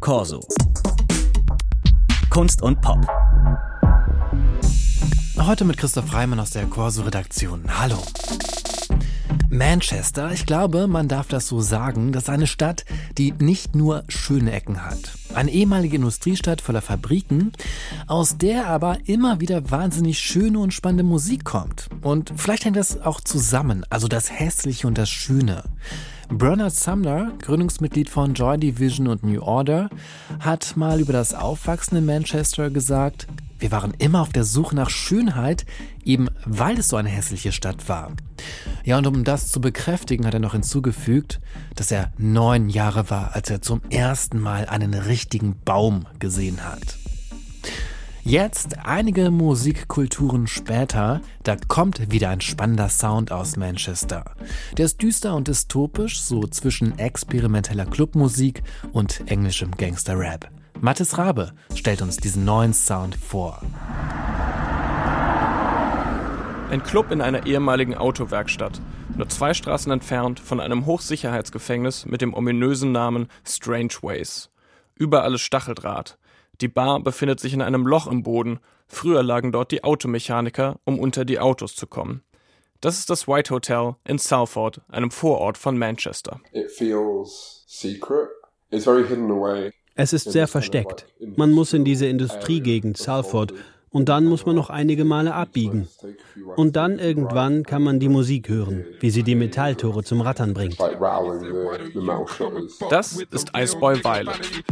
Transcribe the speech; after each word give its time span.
Corso. 0.00 0.40
Kunst 2.30 2.62
und 2.62 2.80
Pop. 2.80 3.04
Heute 5.38 5.64
mit 5.64 5.76
Christoph 5.76 6.12
Reimann 6.14 6.40
aus 6.40 6.50
der 6.50 6.66
Corso-Redaktion. 6.66 7.64
Hallo. 7.80 7.98
Manchester, 9.50 10.30
ich 10.32 10.46
glaube, 10.46 10.86
man 10.86 11.08
darf 11.08 11.28
das 11.28 11.48
so 11.48 11.60
sagen, 11.60 12.12
das 12.12 12.24
ist 12.24 12.28
eine 12.28 12.46
Stadt, 12.46 12.84
die 13.16 13.32
nicht 13.32 13.74
nur 13.74 14.04
schöne 14.08 14.52
Ecken 14.52 14.84
hat. 14.84 15.12
Eine 15.34 15.50
ehemalige 15.50 15.96
Industriestadt 15.96 16.60
voller 16.60 16.82
Fabriken, 16.82 17.52
aus 18.06 18.38
der 18.38 18.68
aber 18.68 18.98
immer 19.06 19.40
wieder 19.40 19.70
wahnsinnig 19.70 20.20
schöne 20.20 20.58
und 20.58 20.74
spannende 20.74 21.04
Musik 21.04 21.44
kommt. 21.44 21.88
Und 22.02 22.32
vielleicht 22.36 22.64
hängt 22.64 22.76
das 22.76 23.00
auch 23.00 23.20
zusammen, 23.20 23.84
also 23.90 24.06
das 24.06 24.30
Hässliche 24.30 24.86
und 24.86 24.96
das 24.96 25.10
Schöne. 25.10 25.64
Bernard 26.30 26.74
Sumner, 26.74 27.32
Gründungsmitglied 27.40 28.10
von 28.10 28.34
Joy 28.34 28.58
Division 28.58 29.08
und 29.08 29.24
New 29.24 29.40
Order, 29.40 29.88
hat 30.40 30.76
mal 30.76 31.00
über 31.00 31.12
das 31.12 31.32
Aufwachsen 31.32 31.96
in 31.96 32.06
Manchester 32.06 32.70
gesagt, 32.70 33.26
wir 33.58 33.72
waren 33.72 33.94
immer 33.98 34.20
auf 34.20 34.28
der 34.28 34.44
Suche 34.44 34.76
nach 34.76 34.90
Schönheit, 34.90 35.64
eben 36.04 36.28
weil 36.44 36.78
es 36.78 36.88
so 36.88 36.96
eine 36.96 37.08
hässliche 37.08 37.50
Stadt 37.50 37.88
war. 37.88 38.12
Ja, 38.84 38.98
und 38.98 39.06
um 39.06 39.24
das 39.24 39.50
zu 39.50 39.60
bekräftigen, 39.60 40.26
hat 40.26 40.34
er 40.34 40.40
noch 40.40 40.52
hinzugefügt, 40.52 41.40
dass 41.74 41.90
er 41.90 42.12
neun 42.18 42.68
Jahre 42.68 43.10
war, 43.10 43.34
als 43.34 43.50
er 43.50 43.62
zum 43.62 43.80
ersten 43.90 44.38
Mal 44.38 44.66
einen 44.66 44.94
richtigen 44.94 45.56
Baum 45.64 46.06
gesehen 46.18 46.62
hat. 46.62 46.98
Jetzt, 48.28 48.76
einige 48.84 49.30
Musikkulturen 49.30 50.46
später, 50.48 51.22
da 51.44 51.56
kommt 51.66 52.12
wieder 52.12 52.28
ein 52.28 52.42
spannender 52.42 52.90
Sound 52.90 53.32
aus 53.32 53.56
Manchester. 53.56 54.34
Der 54.76 54.84
ist 54.84 55.00
düster 55.00 55.34
und 55.34 55.48
dystopisch, 55.48 56.20
so 56.20 56.42
zwischen 56.42 56.98
experimenteller 56.98 57.86
Clubmusik 57.86 58.62
und 58.92 59.22
englischem 59.30 59.70
Gangster-Rap. 59.70 60.50
Mathis 60.78 61.16
Rabe 61.16 61.52
stellt 61.74 62.02
uns 62.02 62.18
diesen 62.18 62.44
neuen 62.44 62.74
Sound 62.74 63.14
vor. 63.14 63.62
Ein 66.70 66.82
Club 66.82 67.10
in 67.10 67.22
einer 67.22 67.46
ehemaligen 67.46 67.94
Autowerkstatt, 67.94 68.78
nur 69.16 69.30
zwei 69.30 69.54
Straßen 69.54 69.90
entfernt 69.90 70.38
von 70.38 70.60
einem 70.60 70.84
Hochsicherheitsgefängnis 70.84 72.04
mit 72.04 72.20
dem 72.20 72.34
ominösen 72.34 72.92
Namen 72.92 73.28
Strange 73.46 73.94
Ways. 74.02 74.50
Überall 74.96 75.32
ist 75.32 75.40
Stacheldraht. 75.40 76.18
Die 76.60 76.68
Bar 76.68 77.00
befindet 77.00 77.40
sich 77.40 77.52
in 77.54 77.62
einem 77.62 77.86
Loch 77.86 78.06
im 78.06 78.22
Boden. 78.22 78.58
Früher 78.86 79.22
lagen 79.22 79.52
dort 79.52 79.70
die 79.70 79.84
Automechaniker, 79.84 80.80
um 80.84 80.98
unter 80.98 81.24
die 81.24 81.38
Autos 81.38 81.76
zu 81.76 81.86
kommen. 81.86 82.22
Das 82.80 82.98
ist 82.98 83.10
das 83.10 83.26
White 83.26 83.52
Hotel 83.52 83.96
in 84.04 84.18
Salford, 84.18 84.80
einem 84.88 85.10
Vorort 85.10 85.58
von 85.58 85.76
Manchester. 85.78 86.40
It 86.52 86.70
feels 86.70 87.64
secret. 87.66 88.28
It's 88.70 88.84
very 88.84 89.06
hidden 89.06 89.30
away. 89.30 89.72
Es 89.94 90.12
ist 90.12 90.30
sehr 90.30 90.46
versteckt. 90.46 91.06
Man 91.36 91.50
muss 91.50 91.72
in 91.72 91.84
diese 91.84 92.06
Industriegegend 92.06 92.96
Salford 92.96 93.52
und 93.90 94.08
dann 94.08 94.24
muss 94.24 94.46
man 94.46 94.56
noch 94.56 94.70
einige 94.70 95.04
Male 95.04 95.34
abbiegen. 95.34 95.88
Und 96.56 96.76
dann 96.76 96.98
irgendwann 96.98 97.62
kann 97.62 97.82
man 97.82 98.00
die 98.00 98.08
Musik 98.08 98.48
hören, 98.48 98.84
wie 99.00 99.10
sie 99.10 99.22
die 99.22 99.34
Metalltore 99.34 100.04
zum 100.04 100.20
Rattern 100.20 100.54
bringt. 100.54 100.78
Das 102.90 103.20
ist 103.30 103.50
Iceboy 103.56 104.04
Violet. 104.04 104.64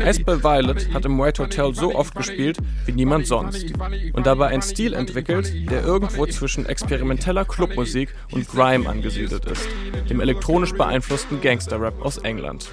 Iceboy 0.00 0.42
Violet 0.42 0.94
hat 0.94 1.04
im 1.04 1.18
White 1.18 1.42
Hotel 1.42 1.74
so 1.74 1.94
oft 1.94 2.14
gespielt 2.14 2.58
wie 2.86 2.92
niemand 2.92 3.26
sonst 3.26 3.66
und 4.12 4.26
dabei 4.26 4.48
einen 4.48 4.62
Stil 4.62 4.94
entwickelt, 4.94 5.52
der 5.70 5.82
irgendwo 5.84 6.26
zwischen 6.26 6.66
experimenteller 6.66 7.44
Clubmusik 7.44 8.14
und 8.32 8.48
Grime 8.48 8.88
angesiedelt 8.88 9.44
ist, 9.46 9.66
dem 10.08 10.20
elektronisch 10.20 10.72
beeinflussten 10.72 11.40
Gangsterrap 11.40 12.00
aus 12.02 12.18
England. 12.18 12.70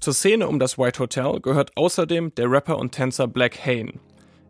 Zur 0.00 0.14
Szene 0.14 0.46
um 0.46 0.60
das 0.60 0.78
White 0.78 1.00
Hotel 1.00 1.40
gehört 1.40 1.72
außerdem 1.76 2.32
der 2.36 2.48
Rapper 2.48 2.78
und 2.78 2.92
Tänzer 2.92 3.26
Black 3.26 3.58
Hane. 3.66 3.94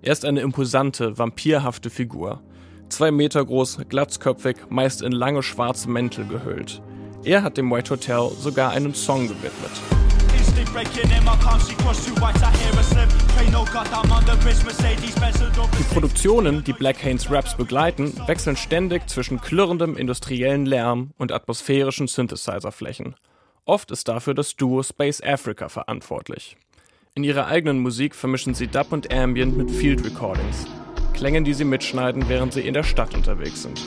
Er 0.02 0.12
ist 0.12 0.26
eine 0.26 0.40
imposante, 0.40 1.16
vampirhafte 1.16 1.88
Figur. 1.88 2.42
Zwei 2.90 3.10
Meter 3.10 3.44
groß, 3.44 3.78
glatzköpfig, 3.88 4.56
meist 4.68 5.00
in 5.00 5.12
lange 5.12 5.42
schwarze 5.42 5.88
Mäntel 5.88 6.26
gehüllt. 6.26 6.82
Er 7.24 7.42
hat 7.42 7.56
dem 7.56 7.70
White 7.70 7.90
Hotel 7.90 8.30
sogar 8.38 8.72
einen 8.72 8.94
Song 8.94 9.22
gewidmet. 9.22 9.70
Die 15.78 15.94
Produktionen, 15.94 16.64
die 16.64 16.72
Black 16.74 17.04
Hanes 17.04 17.30
Raps 17.30 17.56
begleiten, 17.56 18.12
wechseln 18.26 18.56
ständig 18.56 19.08
zwischen 19.08 19.40
klirrendem 19.40 19.96
industriellen 19.96 20.66
Lärm 20.66 21.12
und 21.16 21.32
atmosphärischen 21.32 22.06
Synthesizer-Flächen. 22.06 23.14
Oft 23.68 23.90
ist 23.90 24.08
dafür 24.08 24.32
das 24.32 24.56
Duo 24.56 24.82
Space 24.82 25.20
Africa 25.20 25.68
verantwortlich. 25.68 26.56
In 27.14 27.22
ihrer 27.22 27.48
eigenen 27.48 27.80
Musik 27.80 28.14
vermischen 28.14 28.54
sie 28.54 28.66
Dub 28.66 28.92
und 28.92 29.12
Ambient 29.12 29.58
mit 29.58 29.70
Field 29.70 30.02
Recordings, 30.06 30.64
Klängen, 31.12 31.44
die 31.44 31.52
sie 31.52 31.66
mitschneiden, 31.66 32.30
während 32.30 32.54
sie 32.54 32.62
in 32.62 32.72
der 32.72 32.82
Stadt 32.82 33.14
unterwegs 33.14 33.64
sind. 33.64 33.84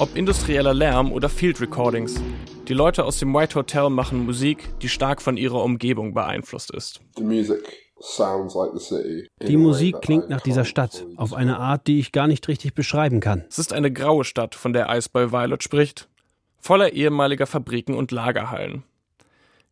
Ob 0.00 0.16
industrieller 0.16 0.74
Lärm 0.74 1.12
oder 1.12 1.28
Field 1.28 1.60
Recordings, 1.60 2.20
die 2.66 2.74
Leute 2.74 3.04
aus 3.04 3.20
dem 3.20 3.32
White 3.32 3.54
Hotel 3.54 3.88
machen 3.88 4.26
Musik, 4.26 4.76
die 4.80 4.88
stark 4.88 5.22
von 5.22 5.36
ihrer 5.36 5.62
Umgebung 5.62 6.14
beeinflusst 6.14 6.74
ist. 6.74 7.00
The 7.16 7.22
music 7.22 7.87
die 8.00 9.56
Musik 9.56 10.00
klingt 10.02 10.28
nach 10.28 10.40
dieser 10.40 10.64
Stadt, 10.64 11.04
auf 11.16 11.34
eine 11.34 11.58
Art, 11.58 11.86
die 11.86 11.98
ich 11.98 12.12
gar 12.12 12.28
nicht 12.28 12.46
richtig 12.46 12.74
beschreiben 12.74 13.20
kann. 13.20 13.44
Es 13.48 13.58
ist 13.58 13.72
eine 13.72 13.92
graue 13.92 14.24
Stadt, 14.24 14.54
von 14.54 14.72
der 14.72 14.88
Iceboy 14.88 15.32
Violet 15.32 15.62
spricht, 15.62 16.08
voller 16.60 16.92
ehemaliger 16.92 17.46
Fabriken 17.46 17.94
und 17.94 18.12
Lagerhallen. 18.12 18.84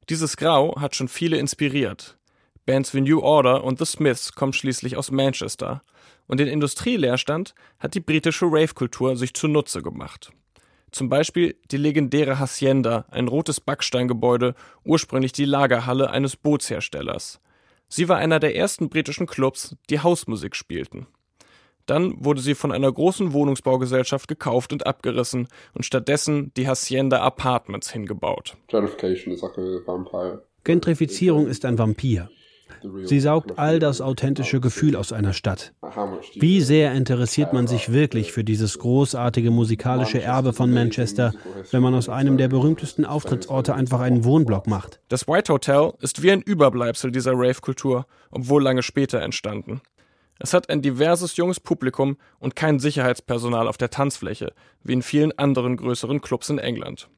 Dieses 0.08 0.36
Grau 0.36 0.80
hat 0.80 0.96
schon 0.96 1.08
viele 1.08 1.36
inspiriert. 1.38 2.16
Bands 2.64 2.94
wie 2.94 3.00
New 3.00 3.20
Order 3.20 3.62
und 3.62 3.78
The 3.78 3.84
Smiths 3.84 4.32
kommen 4.32 4.52
schließlich 4.52 4.96
aus 4.96 5.10
Manchester, 5.10 5.82
und 6.26 6.40
den 6.40 6.48
Industrieleerstand 6.48 7.54
hat 7.78 7.94
die 7.94 8.00
britische 8.00 8.46
Rave-Kultur 8.46 9.16
sich 9.16 9.34
zunutze 9.34 9.82
gemacht. 9.82 10.32
Zum 10.90 11.08
Beispiel 11.08 11.56
die 11.70 11.76
legendäre 11.76 12.38
Hacienda, 12.38 13.04
ein 13.10 13.28
rotes 13.28 13.60
Backsteingebäude, 13.60 14.54
ursprünglich 14.84 15.32
die 15.32 15.44
Lagerhalle 15.44 16.10
eines 16.10 16.36
Bootsherstellers. 16.36 17.40
Sie 17.88 18.08
war 18.08 18.16
einer 18.16 18.40
der 18.40 18.56
ersten 18.56 18.88
britischen 18.88 19.26
Clubs, 19.26 19.76
die 19.90 20.00
Hausmusik 20.00 20.56
spielten. 20.56 21.06
Dann 21.86 22.24
wurde 22.24 22.40
sie 22.40 22.56
von 22.56 22.72
einer 22.72 22.90
großen 22.90 23.32
Wohnungsbaugesellschaft 23.32 24.26
gekauft 24.26 24.72
und 24.72 24.86
abgerissen 24.86 25.48
und 25.72 25.84
stattdessen 25.84 26.52
die 26.56 26.66
Hacienda 26.66 27.20
Apartments 27.22 27.92
hingebaut. 27.92 28.56
Gentrifizierung 30.64 31.46
ist 31.46 31.64
ein 31.64 31.78
Vampir. 31.78 32.28
Sie 33.04 33.20
saugt 33.20 33.58
all 33.58 33.78
das 33.78 34.00
authentische 34.00 34.60
Gefühl 34.60 34.96
aus 34.96 35.12
einer 35.12 35.32
Stadt. 35.32 35.72
Wie 36.34 36.60
sehr 36.60 36.92
interessiert 36.92 37.52
man 37.52 37.66
sich 37.66 37.92
wirklich 37.92 38.32
für 38.32 38.44
dieses 38.44 38.78
großartige 38.78 39.50
musikalische 39.50 40.20
Erbe 40.20 40.52
von 40.52 40.72
Manchester, 40.72 41.32
wenn 41.70 41.82
man 41.82 41.94
aus 41.94 42.08
einem 42.08 42.36
der 42.36 42.48
berühmtesten 42.48 43.04
Auftrittsorte 43.04 43.74
einfach 43.74 44.00
einen 44.00 44.24
Wohnblock 44.24 44.66
macht? 44.66 45.00
Das 45.08 45.26
White 45.28 45.52
Hotel 45.52 45.92
ist 46.00 46.22
wie 46.22 46.32
ein 46.32 46.42
Überbleibsel 46.42 47.10
dieser 47.10 47.32
Rave-Kultur, 47.32 48.06
obwohl 48.30 48.62
lange 48.62 48.82
später 48.82 49.20
entstanden. 49.20 49.80
Es 50.38 50.52
hat 50.52 50.68
ein 50.68 50.82
diverses 50.82 51.36
junges 51.36 51.60
Publikum 51.60 52.18
und 52.38 52.56
kein 52.56 52.78
Sicherheitspersonal 52.78 53.68
auf 53.68 53.78
der 53.78 53.90
Tanzfläche, 53.90 54.52
wie 54.82 54.92
in 54.92 55.02
vielen 55.02 55.36
anderen 55.38 55.76
größeren 55.76 56.20
Clubs 56.20 56.50
in 56.50 56.58
England. 56.58 57.08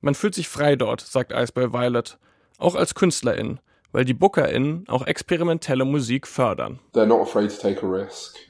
Man 0.00 0.14
fühlt 0.14 0.34
sich 0.34 0.48
frei 0.48 0.76
dort, 0.76 1.00
sagt 1.00 1.32
Iceboy 1.32 1.72
Violet, 1.72 2.18
auch 2.58 2.74
als 2.74 2.94
Künstlerin, 2.94 3.60
weil 3.96 4.04
die 4.04 4.12
BookerInnen 4.12 4.84
auch 4.88 5.06
experimentelle 5.06 5.86
Musik 5.86 6.26
fördern. 6.26 6.80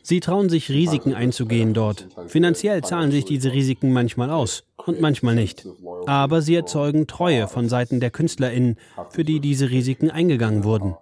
Sie 0.03 0.19
trauen 0.19 0.49
sich 0.49 0.69
Risiken 0.71 1.15
einzugehen 1.15 1.73
dort. 1.73 2.09
Finanziell 2.27 2.83
zahlen 2.83 3.12
sich 3.12 3.27
diese 3.27 3.53
Risiken 3.53 3.93
manchmal 3.93 4.31
aus 4.31 4.65
und 4.87 5.01
manchmal 5.01 5.37
nicht. 5.37 5.65
Aber 6.07 6.43
sie 6.43 6.57
erzeugen 6.57 7.07
Treue 7.07 7.47
von 7.47 7.69
Seiten 7.69 8.01
der 8.01 8.10
KünstlerInnen, 8.10 8.77
für 9.10 9.22
die 9.22 9.39
diese 9.39 9.71
Risiken 9.71 10.10
eingegangen 10.10 10.65
wurden. 10.65 10.97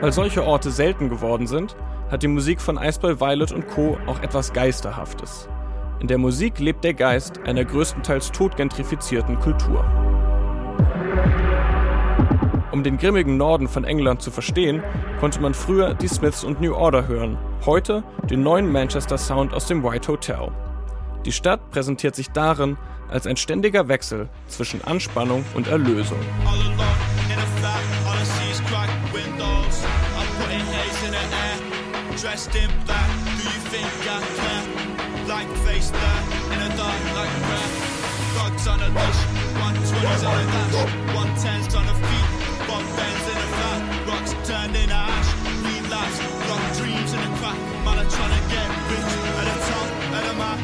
Weil 0.00 0.12
solche 0.12 0.42
Orte 0.42 0.72
selten 0.72 1.10
geworden 1.10 1.46
sind, 1.46 1.76
hat 2.10 2.24
die 2.24 2.28
Musik 2.28 2.60
von 2.60 2.76
Iceboy 2.76 3.20
Violet 3.20 3.52
und 3.52 3.68
Co. 3.68 3.98
auch 4.08 4.20
etwas 4.20 4.52
Geisterhaftes. 4.52 5.48
In 6.00 6.08
der 6.08 6.18
Musik 6.18 6.58
lebt 6.58 6.82
der 6.82 6.94
Geist 6.94 7.38
einer 7.44 7.64
größtenteils 7.64 8.32
totgentrifizierten 8.32 9.38
Kultur. 9.38 9.84
Um 12.72 12.82
den 12.82 12.98
grimmigen 12.98 13.36
Norden 13.36 13.68
von 13.68 13.84
England 13.84 14.20
zu 14.20 14.30
verstehen, 14.30 14.82
konnte 15.20 15.40
man 15.40 15.54
früher 15.54 15.94
die 15.94 16.08
Smiths 16.08 16.42
und 16.42 16.60
New 16.60 16.74
Order 16.74 17.06
hören, 17.06 17.38
heute 17.64 18.02
den 18.28 18.42
neuen 18.42 18.70
Manchester 18.70 19.16
Sound 19.16 19.54
aus 19.54 19.66
dem 19.66 19.84
White 19.84 20.10
Hotel. 20.10 20.50
Die 21.24 21.32
Stadt 21.32 21.70
präsentiert 21.70 22.16
sich 22.16 22.30
darin 22.30 22.76
als 23.08 23.26
ein 23.26 23.36
ständiger 23.36 23.86
Wechsel 23.88 24.28
zwischen 24.48 24.82
Anspannung 24.82 25.44
und 25.54 25.68
Erlösung. 25.68 26.18
Dogs 38.34 38.66
on 38.66 38.80
a 38.80 38.88
leash, 38.88 39.20
120s 39.58 40.22
on 40.28 40.36
a 40.40 40.46
dash, 40.54 40.74
110s 41.14 41.74
on 41.78 41.86
a 41.88 41.94
feet, 41.94 42.28
Bob 42.68 42.84
bends 42.96 43.26
in 43.30 43.36
a 43.36 43.48
flat, 43.54 43.80
rocks 44.08 44.32
turned 44.48 44.76
in 44.76 44.90
ash, 44.90 45.28
relapse, 45.64 46.18
rock 46.48 46.64
dreams 46.78 47.12
in 47.12 47.20
a 47.20 47.30
crack, 47.38 47.58
man 47.84 47.98
are 47.98 48.10
trying 48.10 48.34
to 48.34 48.42
get 48.54 48.68
rich. 48.90 49.12
At 49.38 49.46
the 49.50 49.56
top 49.70 49.88
of 50.16 50.22
the 50.26 50.34
map. 50.42 50.58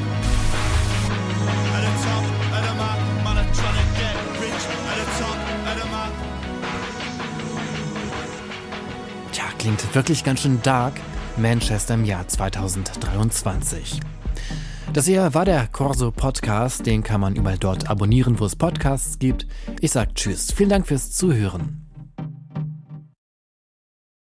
At 1.76 1.82
the 1.86 1.92
top 2.06 2.24
of 2.56 2.60
the 2.66 2.74
map, 2.80 2.98
man 3.24 3.36
are 3.42 3.50
trying 3.54 3.78
to 3.80 3.86
get 4.00 4.16
rich. 4.42 4.64
At 4.90 4.96
the 5.00 5.06
top 5.20 5.38
of 5.68 5.74
the 5.80 5.86
map. 5.94 6.12
Tja, 9.32 9.46
klingt 9.58 9.94
wirklich 9.94 10.24
ganz 10.24 10.40
schön 10.40 10.60
dark. 10.62 10.94
Manchester 11.36 11.94
im 11.94 12.04
Jahr 12.04 12.26
2023. 12.26 14.00
Das 14.92 15.06
hier 15.06 15.34
war 15.34 15.44
der 15.44 15.68
Corso 15.68 16.10
Podcast. 16.10 16.84
Den 16.84 17.04
kann 17.04 17.20
man 17.20 17.36
überall 17.36 17.58
dort 17.58 17.88
abonnieren, 17.88 18.40
wo 18.40 18.44
es 18.44 18.56
Podcasts 18.56 19.20
gibt. 19.20 19.46
Ich 19.80 19.92
sage 19.92 20.14
Tschüss. 20.14 20.50
Vielen 20.50 20.70
Dank 20.70 20.88
fürs 20.88 21.12
Zuhören. 21.12 21.79